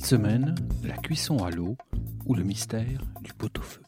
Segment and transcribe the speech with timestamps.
[0.00, 1.76] Cette semaine, la cuisson à l'eau
[2.24, 3.82] ou le mystère du pot-au-feu.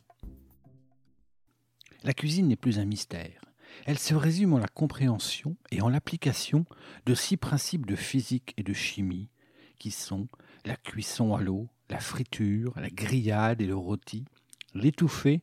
[2.04, 3.40] La cuisine n'est plus un mystère.
[3.86, 6.66] Elle se résume en la compréhension et en l'application
[7.06, 9.30] de six principes de physique et de chimie
[9.78, 10.28] qui sont
[10.66, 14.26] la cuisson à l'eau, la friture, la grillade et le rôti,
[14.74, 15.42] l'étouffée,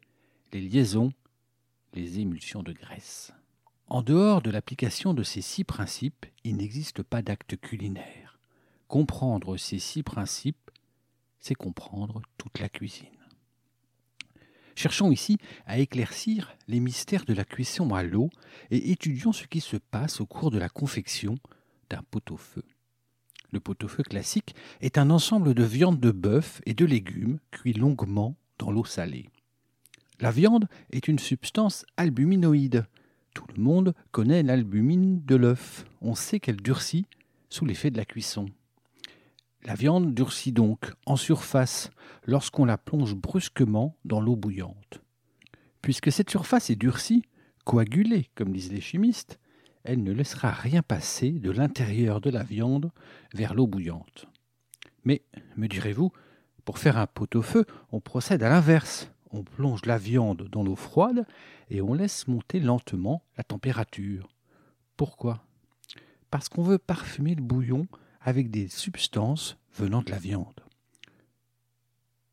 [0.53, 1.11] les liaisons,
[1.95, 3.33] les émulsions de graisse.
[3.87, 8.28] En dehors de l'application de ces six principes, il n'existe pas d'acte culinaire.
[8.89, 10.71] Comprendre ces six principes,
[11.39, 13.05] c'est comprendre toute la cuisine.
[14.73, 18.31] Cherchons ici à éclaircir les mystères de la cuisson à l'eau
[18.71, 21.37] et étudions ce qui se passe au cours de la confection
[21.91, 22.63] d'un pot-au-feu.
[23.51, 28.37] Le pot-au-feu classique est un ensemble de viande de bœuf et de légumes cuits longuement
[28.57, 29.29] dans l'eau salée.
[30.19, 32.87] La viande est une substance albuminoïde.
[33.35, 35.85] Tout le monde connaît l'albumine de l'œuf.
[36.01, 37.05] On sait qu'elle durcit
[37.49, 38.49] sous l'effet de la cuisson.
[39.63, 41.91] La viande durcit donc en surface
[42.25, 45.01] lorsqu'on la plonge brusquement dans l'eau bouillante.
[45.81, 47.23] Puisque cette surface est durcie,
[47.65, 49.39] coagulée, comme disent les chimistes,
[49.83, 52.91] elle ne laissera rien passer de l'intérieur de la viande
[53.33, 54.27] vers l'eau bouillante.
[55.03, 55.23] Mais,
[55.55, 56.11] me direz-vous,
[56.65, 59.11] pour faire un pot-au-feu, on procède à l'inverse.
[59.31, 61.25] On plonge la viande dans l'eau froide
[61.69, 64.29] et on laisse monter lentement la température.
[64.97, 65.43] Pourquoi?
[66.31, 67.87] Parce qu'on veut parfumer le bouillon
[68.21, 70.61] avec des substances venant de la viande.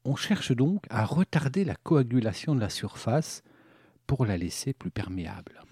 [0.04, 3.42] On cherche donc à retarder la coagulation de la surface
[4.06, 5.62] pour la laisser plus perméable.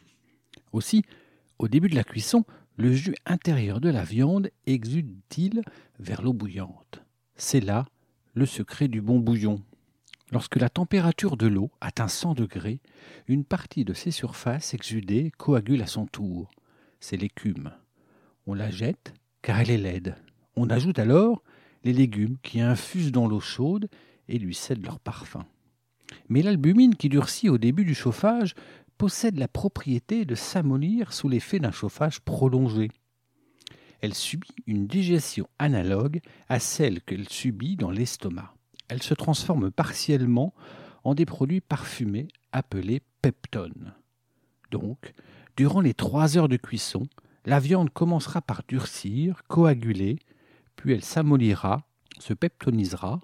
[0.72, 1.04] Aussi,
[1.58, 2.44] au début de la cuisson,
[2.76, 5.62] le jus intérieur de la viande exude-t-il
[6.00, 7.02] vers l'eau bouillante.
[7.36, 7.86] C'est là
[8.34, 9.62] le secret du bon bouillon.
[10.32, 12.80] Lorsque la température de l'eau atteint 100 degrés,
[13.28, 16.50] une partie de ses surfaces exudées coagule à son tour.
[16.98, 17.72] C'est l'écume.
[18.46, 20.16] On la jette car elle est laide.
[20.56, 21.42] On ajoute alors
[21.84, 23.88] les légumes qui infusent dans l'eau chaude
[24.26, 25.44] et lui cèdent leur parfum.
[26.30, 28.54] Mais l'albumine qui durcit au début du chauffage
[28.96, 32.90] possède la propriété de s'amollir sous l'effet d'un chauffage prolongé.
[34.00, 38.54] Elle subit une digestion analogue à celle qu'elle subit dans l'estomac.
[38.88, 40.54] Elle se transforme partiellement
[41.04, 43.92] en des produits parfumés appelés peptones.
[44.70, 45.12] Donc,
[45.58, 47.06] durant les trois heures de cuisson,
[47.44, 50.18] la viande commencera par durcir, coaguler,
[50.76, 51.86] puis elle s'amollira,
[52.18, 53.20] se peptonisera,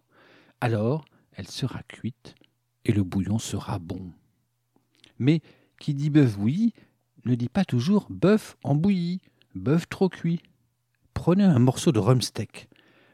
[0.61, 2.35] alors elle sera cuite
[2.85, 4.13] et le bouillon sera bon.
[5.19, 5.41] Mais
[5.79, 6.75] qui dit bœuf bouilli
[7.25, 9.21] ne dit pas toujours bœuf en bouilli,
[9.55, 10.43] bœuf trop cuit.
[11.15, 12.69] Prenez un morceau de rumsteak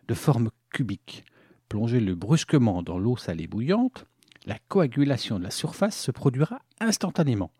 [0.08, 1.24] de forme cubique,
[1.68, 4.06] plongez-le brusquement dans l'eau salée bouillante,
[4.44, 7.50] la coagulation de la surface se produira instantanément.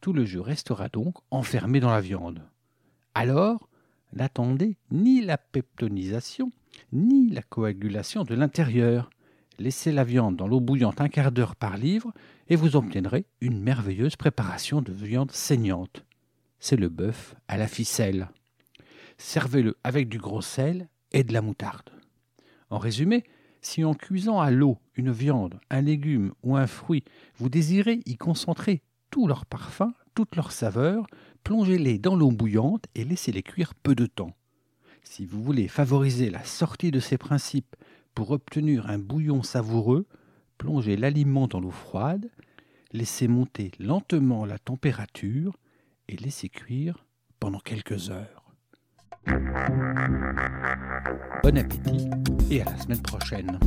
[0.00, 2.42] Tout le jus restera donc enfermé dans la viande.
[3.14, 3.68] Alors,
[4.12, 6.52] n'attendez ni la peptonisation,
[6.92, 9.10] ni la coagulation de l'intérieur.
[9.58, 12.12] Laissez la viande dans l'eau bouillante un quart d'heure par livre
[12.48, 16.04] et vous obtiendrez une merveilleuse préparation de viande saignante.
[16.60, 18.28] C'est le bœuf à la ficelle.
[19.18, 21.90] Servez-le avec du gros sel et de la moutarde.
[22.70, 23.24] En résumé,
[23.60, 27.04] si en cuisant à l'eau une viande, un légume ou un fruit,
[27.36, 31.06] vous désirez y concentrer tout leur parfum, toute leur saveur,
[31.44, 34.34] plongez-les dans l'eau bouillante et laissez-les cuire peu de temps.
[35.02, 37.76] Si vous voulez favoriser la sortie de ces principes
[38.14, 40.06] pour obtenir un bouillon savoureux,
[40.58, 42.30] plongez l'aliment dans l'eau froide,
[42.92, 45.56] laissez monter lentement la température
[46.08, 47.04] et laissez cuire
[47.38, 48.52] pendant quelques heures.
[51.42, 52.08] Bon appétit
[52.50, 53.58] et à la semaine prochaine.